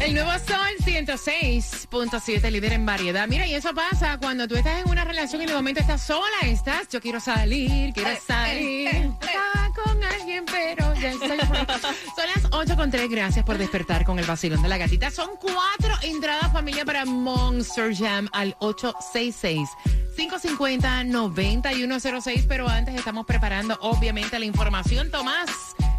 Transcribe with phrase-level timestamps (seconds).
[0.00, 3.26] El nuevo Sol 106.7, líder en variedad.
[3.26, 6.36] Mira, y eso pasa cuando tú estás en una relación y de momento estás sola,
[6.42, 8.88] estás, yo quiero salir, quiero salir.
[8.88, 11.38] Estaba con alguien, pero ya estoy.
[11.38, 15.10] Son las 8 con 3, gracias por despertar con el vacilón de la gatita.
[15.10, 19.70] Son cuatro entradas familia para Monster Jam al 866.
[20.16, 25.10] 550-9106, pero antes estamos preparando obviamente la información.
[25.10, 25.50] Tomás,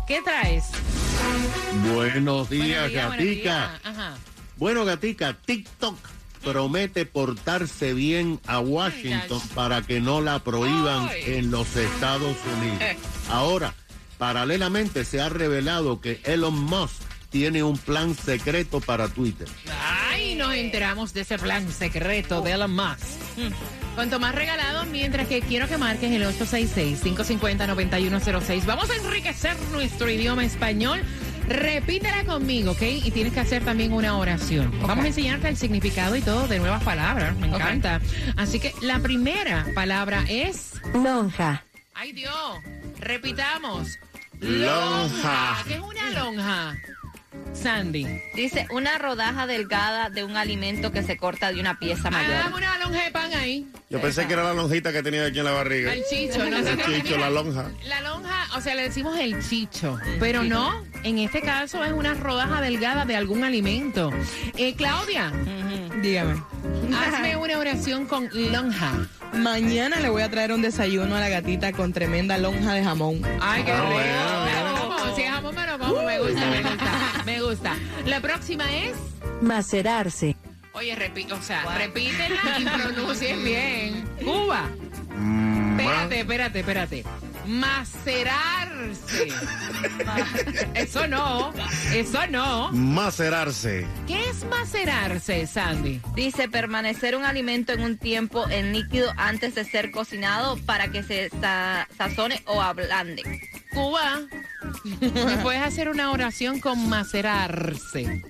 [0.08, 0.66] ¿qué traes?
[1.94, 3.80] Buenos días, Gatica.
[3.84, 4.20] días.
[4.58, 5.98] Bueno, Gatica, TikTok
[6.44, 11.24] promete portarse bien a Washington Ay, para que no la prohíban Ay.
[11.38, 12.82] en los Estados Unidos.
[12.82, 12.98] Eh.
[13.30, 13.74] Ahora,
[14.18, 19.48] paralelamente se ha revelado que Elon Musk tiene un plan secreto para Twitter.
[20.12, 23.02] Ay, nos enteramos de ese plan secreto de Elon Musk.
[23.96, 28.66] Cuanto más regalado, mientras que quiero que marques el 866-550-9106.
[28.66, 31.02] Vamos a enriquecer nuestro idioma español.
[31.48, 32.82] Repítela conmigo, ¿ok?
[32.82, 34.74] Y tienes que hacer también una oración.
[34.82, 37.38] Vamos a enseñarte el significado y todo de nuevas palabras.
[37.38, 38.02] Me encanta.
[38.36, 40.74] Así que la primera palabra es...
[40.94, 41.64] Lonja.
[41.94, 42.34] ¡Ay, Dios!
[43.00, 43.98] Repitamos.
[44.42, 45.64] Lonja.
[45.68, 46.76] ¿Qué es una lonja?
[47.54, 48.06] Sandy.
[48.36, 52.28] Dice una rodaja delgada de un alimento que se corta de una pieza Ah, dame
[52.28, 52.54] mayor.
[52.58, 53.66] una lonja de pan ahí.
[53.90, 55.94] Yo pensé que era la lonjita que tenía aquí en la barriga.
[55.94, 57.66] El chicho, no sé El chicho, la lonja.
[57.88, 62.14] La lonja, o sea, le decimos el chicho, pero no, en este caso es una
[62.14, 64.12] rodaja delgada de algún alimento.
[64.58, 65.32] Eh, Claudia,
[66.02, 66.42] Dígame.
[66.94, 68.92] hazme una oración con lonja.
[69.34, 73.22] Mañana le voy a traer un desayuno a la gatita con tremenda lonja de jamón.
[73.42, 73.88] Ay, qué rico.
[73.92, 74.72] bueno.
[74.78, 77.05] Lo como, si es jamón me lo como, me gusta, me gusta,
[77.56, 77.76] gusta.
[78.06, 78.96] La próxima es,
[79.42, 80.36] Macerarse.
[80.74, 84.06] oye, repito, o sea, repítela y pronuncies bien.
[84.24, 84.70] Cuba.
[85.18, 87.04] Mm, Espérate, espérate, espérate.
[87.46, 89.28] Macerarse.
[90.74, 91.54] Eso no,
[91.94, 92.72] eso no.
[92.72, 93.86] Macerarse.
[94.08, 96.02] ¿Qué es macerarse, Sandy?
[96.16, 101.04] Dice permanecer un alimento en un tiempo en líquido antes de ser cocinado para que
[101.04, 103.42] se sa- sazone o ablande.
[103.74, 104.45] Cuba, ¿me
[105.44, 108.22] puedes hacer una oración con macerarse?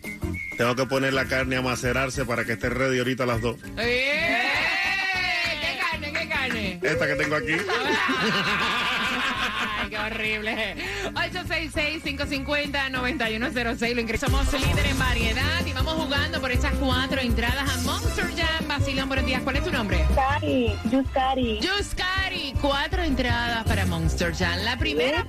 [0.57, 3.57] Tengo que poner la carne a macerarse para que esté ready ahorita a las dos.
[3.77, 4.41] ¡Eh!
[5.61, 6.79] ¿Qué carne, qué carne?
[6.81, 7.53] Esta que tengo aquí.
[9.81, 10.75] Ay, qué horrible.
[11.13, 13.95] 866-550-9106.
[13.95, 18.67] Lo ingresamos líder en variedad y vamos jugando por esas cuatro entradas a Monster Jam.
[18.67, 19.41] Basilón, buenos días.
[19.41, 20.05] ¿Cuál es tu nombre?
[20.15, 21.59] Cari, Yuscari.
[21.59, 24.59] Yuscari, cuatro entradas para Monster Jam.
[24.63, 25.25] La primera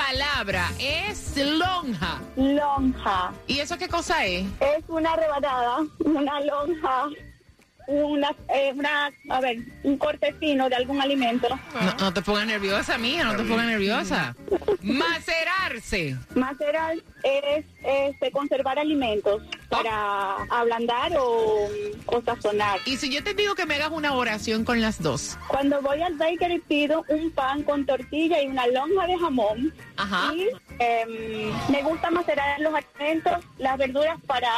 [0.00, 2.20] palabra es lonja.
[2.36, 3.32] Lonja.
[3.46, 4.46] ¿Y eso qué cosa es?
[4.60, 7.08] Es una rebanada, una lonja,
[7.90, 11.48] una, eh, una, a ver, un corte fino de algún alimento.
[11.48, 14.34] No, no te pongas nerviosa, mía, no te pongas nerviosa.
[14.82, 16.16] Macerarse.
[16.34, 21.68] Macerar es este, conservar alimentos para ablandar o,
[22.06, 22.78] o sazonar.
[22.86, 25.36] Y si yo te digo que me hagas una oración con las dos.
[25.48, 29.74] Cuando voy al bakery pido un pan con tortilla y una lonja de jamón.
[29.96, 30.32] Ajá.
[30.34, 34.50] Y em, me gusta macerar los alimentos, las verduras para...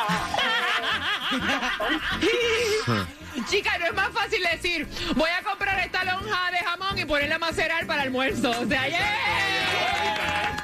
[3.49, 7.37] Chica, no es más fácil decir, voy a comprar esta lonja de jamón y ponerla
[7.37, 8.51] a macerar para almuerzo.
[8.51, 10.63] O sea, ¡yeah!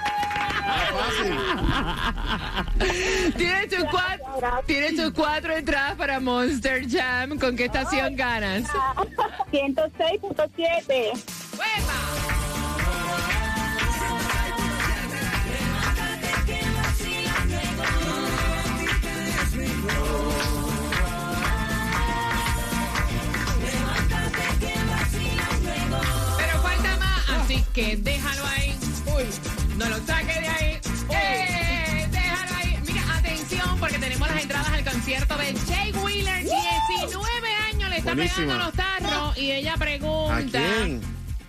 [3.37, 4.65] Tienes tus cuatro,
[4.97, 7.39] tus cuatro entradas para Monster Jam.
[7.39, 8.65] ¿Con qué estación ganas?
[9.50, 11.12] 106.7.
[38.12, 38.46] está Buenísima.
[38.46, 39.38] pegando los tarros.
[39.38, 40.37] Y ella pregunta.
[40.37, 41.00] ¿A quién?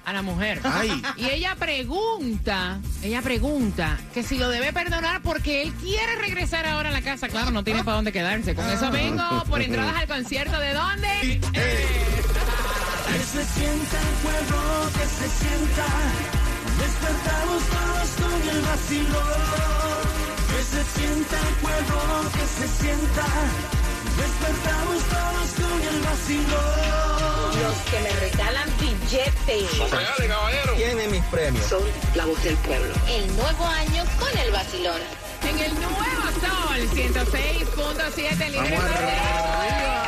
[0.05, 0.59] A la mujer.
[0.63, 1.01] Ay.
[1.17, 6.89] Y ella pregunta, ella pregunta que si lo debe perdonar porque él quiere regresar ahora
[6.89, 7.27] a la casa.
[7.27, 8.55] Claro, no tiene para dónde quedarse.
[8.55, 10.57] Con eso vengo por entradas al concierto.
[10.59, 11.39] ¿De dónde?
[11.39, 15.85] Que se sienta el pueblo, que se sienta.
[16.79, 20.01] Despertamos todos con el vacilón.
[20.49, 23.25] Que se sienta el pueblo, que se sienta.
[24.17, 27.59] Despertamos todos con el vacilón.
[27.61, 29.69] Los que me regalan billetes.
[30.77, 31.65] Tiene mis premios.
[31.65, 31.81] Son
[32.15, 32.93] la voz del pueblo.
[33.09, 35.01] El nuevo año con el vacilón.
[35.47, 35.97] En el nuevo
[36.41, 40.03] sol 106.7 líder Vamos de arriba.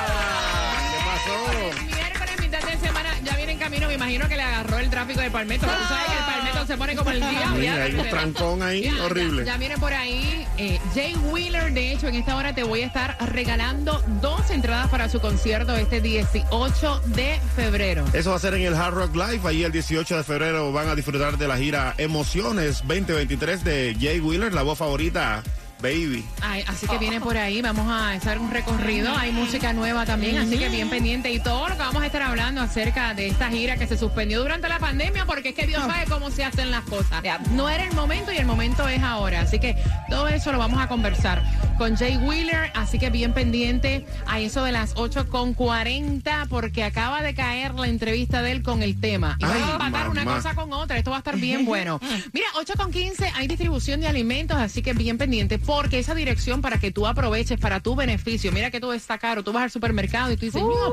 [0.92, 1.86] ¿Qué El pasó?
[1.86, 3.88] miércoles, mitad de semana, ya viene en camino.
[3.88, 5.66] Me imagino que le agarró el tráfico de Palmetto.
[5.66, 7.48] Tú sabes que el Palmetto se pone como el día.
[7.56, 9.46] Mira, hay un trancón ahí Ya, ya, horrible.
[9.46, 11.74] Ya, viene por ahí eh, Jay Wheeler.
[11.74, 15.76] De hecho, en esta hora te voy a estar regalando dos entradas para su concierto
[15.76, 18.06] este 18 de febrero.
[18.14, 19.42] Eso va a ser en el Hard Rock Live.
[19.44, 24.20] Ahí el 18 de febrero van a disfrutar de la gira Emociones 2023 de Jay
[24.20, 25.42] Wheeler, la voz favorita,
[25.82, 26.24] Baby.
[26.42, 30.38] Ay, así que viene por ahí, vamos a hacer un recorrido, hay música nueva también,
[30.38, 33.50] así que bien pendiente y todo lo que vamos a estar hablando acerca de esta
[33.50, 36.72] gira que se suspendió durante la pandemia porque es que Dios sabe cómo se hacen
[36.72, 37.24] las cosas.
[37.52, 39.76] No era el momento y el momento es ahora, así que
[40.10, 41.42] todo eso lo vamos a conversar
[41.82, 46.84] con Jay Wheeler, así que bien pendiente a eso de las 8 con 40 porque
[46.84, 49.36] acaba de caer la entrevista de él con el tema.
[49.40, 52.00] Y Ay, vamos a empatar una cosa con otra, esto va a estar bien bueno.
[52.34, 56.62] Mira, 8 con 15 hay distribución de alimentos, así que bien pendiente, porque esa dirección
[56.62, 58.52] para que tú aproveches para tu beneficio.
[58.52, 60.84] Mira que todo está caro, tú vas al supermercado y tú dices, "Mira,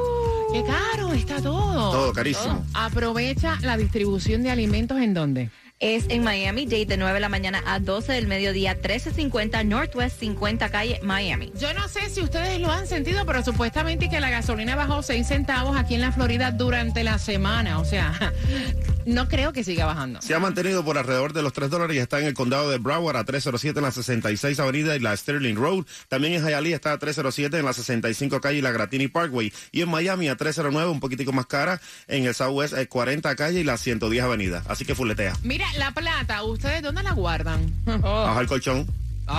[0.55, 1.91] qué caro está todo.
[1.91, 2.65] Todo carísimo.
[2.73, 5.51] Aprovecha la distribución de alimentos en dónde?
[5.81, 10.19] Es en Miami Dade de 9 de la mañana a 12 del mediodía, 1350 Northwest
[10.19, 11.53] 50 calle Miami.
[11.57, 15.25] Yo no sé si ustedes lo han sentido, pero supuestamente que la gasolina bajó 6
[15.25, 17.79] centavos aquí en la Florida durante la semana.
[17.79, 18.33] O sea,
[19.09, 20.21] no creo que siga bajando.
[20.23, 22.79] Se ha mantenido por alrededor de los 3 dólares y está en el condado de
[22.79, 25.85] Broward a 307 en la 66 Avenida y la Sterling Road.
[26.09, 29.53] También en Hialeah está a 307 en la 65 calle y la Gratini Parkway.
[29.73, 33.61] Y en Miami a 309, un poquitico más cara, en el Southwest eh, 40 calle
[33.61, 34.63] y la 110 Avenida.
[34.69, 35.35] Así que fuletea.
[35.43, 37.73] Mira, la plata, ¿ustedes dónde la guardan?
[37.87, 38.87] Baja el colchón.
[39.27, 39.35] A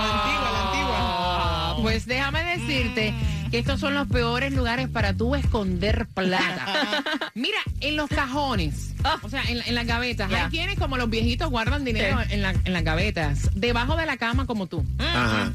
[0.00, 0.96] la antigua, a la antigua.
[1.00, 3.14] Ah, Pues déjame decirte
[3.50, 7.02] que estos son los peores lugares para tú esconder plata.
[7.34, 10.30] Mira, en los cajones, o sea, en, en las gavetas.
[10.32, 14.16] Hay quienes como los viejitos guardan dinero en, la- en las gavetas, debajo de la
[14.16, 15.52] cama como tú, Ajá.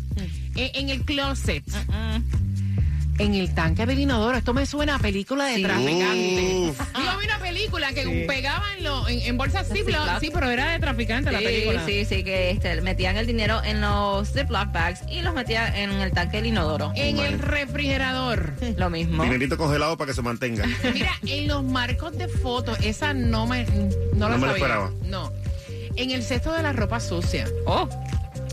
[0.56, 1.64] Eh, en el closet,
[3.24, 4.38] en el tanque del inodoro.
[4.38, 5.64] Esto me suena a película de Sí.
[5.64, 6.68] traficante.
[6.70, 6.80] Uf.
[6.96, 10.80] Yo vi una película que pegaban lo, en, en bolsas Ziploc, sí, pero era de
[10.80, 11.86] traficante la película.
[11.86, 15.92] sí, sí, que este, metían el dinero en los Ziploc bags y los metían en
[15.92, 16.92] el tanque del inodoro.
[16.96, 18.54] En el refrigerador.
[18.78, 19.24] Lo mismo.
[19.24, 20.66] Dinerito congelado para que se mantenga.
[20.94, 23.66] Mira, en los marcos de fotos, esa no me,
[24.16, 24.54] no la No me la sabía.
[24.54, 24.92] esperaba.
[25.06, 25.32] No.
[25.96, 27.46] En el cesto de la ropa sucia.
[27.66, 27.88] Oh,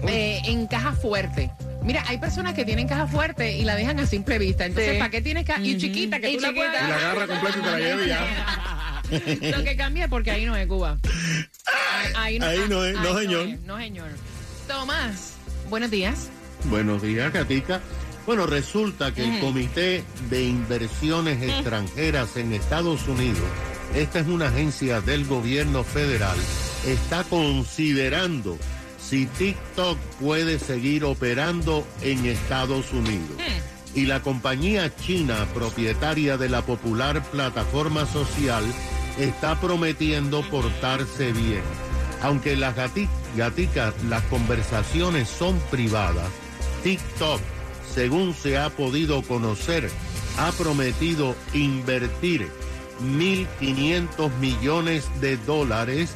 [0.07, 1.51] Eh, en caja fuerte.
[1.91, 4.65] Mira, hay personas que tienen caja fuerte y la dejan a simple vista.
[4.65, 4.99] Entonces, Sí.
[4.99, 5.61] ¿para qué tienes caja?
[5.61, 6.67] Y chiquita, que Y tú la chiquita.
[6.71, 9.03] puedes- Y la agarra completa y te la lleva y ya.
[9.59, 10.99] Lo que cambia es porque ahí no es Cuba.
[12.17, 13.49] Ahí, Ahí no es, no, señor.
[13.67, 14.09] no, señor.
[14.69, 15.33] Tomás,
[15.69, 16.29] buenos días.
[16.67, 17.81] Buenos días, Katica.
[18.25, 23.43] Bueno, resulta que el Comité de Inversiones Extranjeras en Estados Unidos,
[23.97, 26.39] esta es una agencia del gobierno federal,
[26.87, 28.57] está considerando
[29.11, 33.37] si TikTok puede seguir operando en Estados Unidos.
[33.93, 38.63] Y la compañía china propietaria de la popular plataforma social
[39.19, 41.63] está prometiendo portarse bien.
[42.23, 46.29] Aunque las gati- gaticas, las conversaciones son privadas,
[46.85, 47.41] TikTok,
[47.93, 49.91] según se ha podido conocer,
[50.39, 52.49] ha prometido invertir
[53.03, 56.11] 1.500 millones de dólares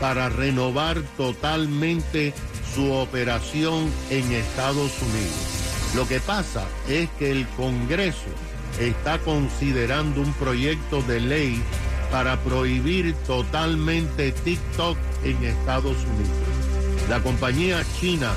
[0.00, 2.32] para renovar totalmente
[2.74, 5.94] su operación en Estados Unidos.
[5.94, 8.30] Lo que pasa es que el Congreso
[8.78, 11.62] está considerando un proyecto de ley
[12.10, 17.08] para prohibir totalmente TikTok en Estados Unidos.
[17.08, 18.32] La compañía china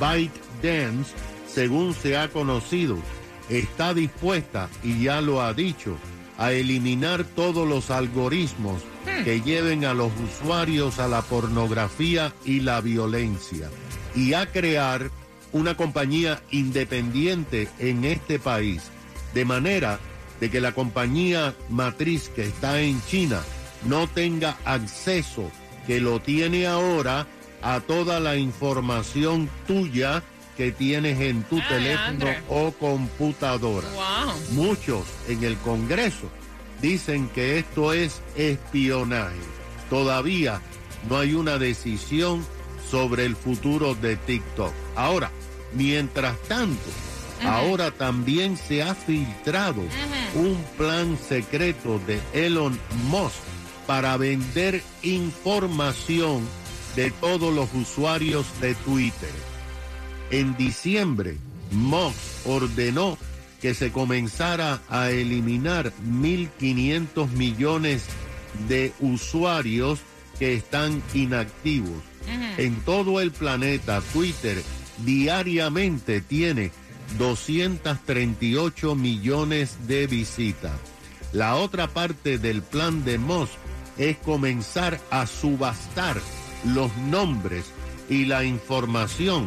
[0.00, 1.12] ByteDance,
[1.48, 2.98] según se ha conocido,
[3.48, 5.96] está dispuesta, y ya lo ha dicho,
[6.38, 8.82] a eliminar todos los algoritmos
[9.24, 13.70] que lleven a los usuarios a la pornografía y la violencia,
[14.14, 15.10] y a crear
[15.52, 18.82] una compañía independiente en este país,
[19.32, 19.98] de manera
[20.40, 23.40] de que la compañía matriz que está en China
[23.86, 25.50] no tenga acceso,
[25.86, 27.26] que lo tiene ahora,
[27.62, 30.22] a toda la información tuya
[30.56, 32.42] que tienes en tu Ay, teléfono André.
[32.48, 33.88] o computadora.
[33.90, 34.34] Wow.
[34.52, 36.30] Muchos en el Congreso
[36.80, 39.36] dicen que esto es espionaje.
[39.90, 40.60] Todavía
[41.08, 42.44] no hay una decisión
[42.90, 44.72] sobre el futuro de TikTok.
[44.94, 45.30] Ahora,
[45.74, 46.88] mientras tanto,
[47.44, 49.82] ahora también se ha filtrado
[50.34, 52.78] un plan secreto de Elon
[53.10, 53.36] Musk
[53.86, 56.42] para vender información
[56.96, 59.30] de todos los usuarios de Twitter.
[60.30, 61.36] En diciembre,
[61.70, 63.18] Musk ordenó
[63.60, 68.04] que se comenzara a eliminar 1.500 millones
[68.68, 70.00] de usuarios
[70.38, 72.02] que están inactivos.
[72.58, 74.62] En todo el planeta, Twitter
[75.04, 76.72] diariamente tiene
[77.18, 80.72] 238 millones de visitas.
[81.32, 83.52] La otra parte del plan de Musk
[83.98, 86.20] es comenzar a subastar
[86.64, 87.66] los nombres
[88.08, 89.46] y la información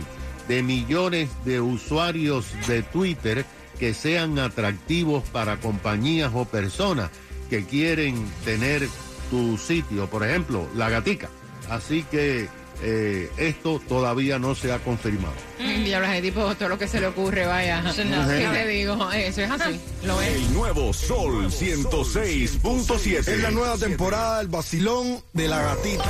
[0.49, 3.45] de millones de usuarios de Twitter
[3.79, 7.11] que sean atractivos para compañías o personas
[7.49, 8.89] que quieren tener
[9.29, 11.29] tu sitio, por ejemplo, la gatica.
[11.69, 12.49] Así que
[12.81, 15.35] eh, esto todavía no se ha confirmado.
[15.59, 17.83] Mm, Diablos, ese tipo, todo lo que se le ocurre, vaya.
[17.95, 19.11] ¿Qué te digo?
[19.11, 19.79] Eso es así.
[20.03, 20.29] Lo es.
[20.29, 23.19] El nuevo Sol 106.7.
[23.19, 26.05] Es la nueva temporada del vacilón de la gatita.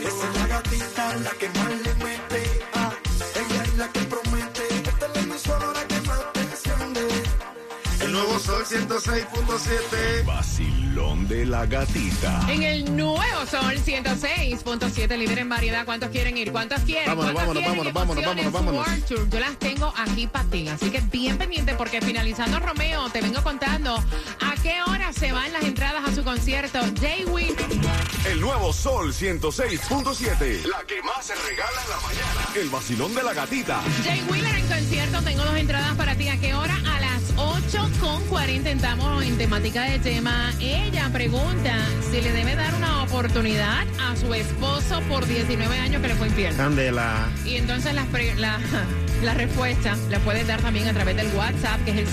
[0.00, 2.42] Esa es la gatita, la que más le mete.
[2.74, 2.92] Ah,
[3.36, 4.62] ella es la que promete.
[4.84, 7.08] Esta es la emisora que más te enciende.
[8.00, 10.24] El nuevo Sol 106.7.
[10.24, 12.40] Vacilón de la gatita.
[12.48, 15.84] En el nuevo Sol 106.7, líder en variedad.
[15.84, 16.50] ¿Cuántos quieren ir?
[16.50, 17.06] ¿Cuántos quieren?
[17.06, 19.30] Vámonos, ¿Cuántos vámonos, quieren vámonos, emociones vámonos, vámonos, World Tour?
[19.30, 20.68] Yo las tengo aquí para ti.
[20.68, 25.52] Así que bien pendiente porque finalizando Romeo, te vengo contando a qué hora se van
[25.52, 26.80] las entradas a su concierto.
[27.00, 27.54] Jay Will.
[28.26, 30.64] El nuevo Sol 106.7.
[30.66, 32.48] La que más se regala en la mañana.
[32.54, 33.80] El vacilón de la gatita.
[34.04, 36.28] Jay Wheeler en concierto, tengo dos entradas para ti.
[36.28, 36.74] ¿A qué hora?
[36.86, 40.52] A las 8 con 40 estamos en temática de tema.
[40.60, 41.74] Ella pregunta
[42.10, 46.28] si le debe dar una oportunidad a su esposo por 19 años que le fue
[46.28, 46.54] infiel.
[46.56, 47.26] Candela.
[47.46, 48.60] Y entonces la, pre- la,
[49.22, 52.06] la respuesta la puedes dar también a través del WhatsApp, que es el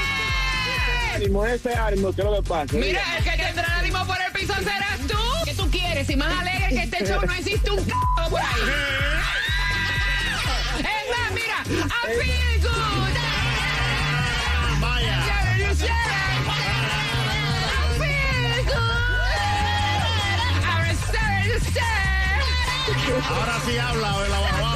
[1.26, 2.76] Ánimo, ese ánimo, ¿qué es lo que pasa?
[2.76, 5.16] Mira, el que tendrá el ánimo por el piso serás tú.
[5.45, 6.09] ¿Qué tú quieres?
[6.09, 7.92] Y más alegre que este show no existe un c
[8.30, 8.47] por ahí.
[10.78, 13.16] Es más, mira, I feel good.
[14.80, 15.18] Vaya.
[15.18, 15.21] I
[17.99, 19.42] feel good.
[20.62, 22.38] I'm sorry to say.
[23.28, 24.71] Ahora sí habla, de la guagua.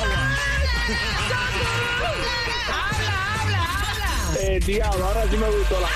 [2.74, 4.10] Habla, habla, habla.
[4.40, 5.88] Eh, diablo, ahora sí me gustó la...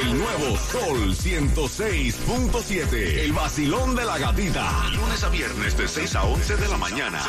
[0.00, 3.24] El nuevo Sol 106.7.
[3.24, 4.88] El vacilón de la gatita.
[4.94, 7.22] Lunes a viernes de 6 a 11 de la mañana.